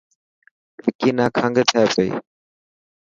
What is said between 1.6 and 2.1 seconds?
ٿي پئي.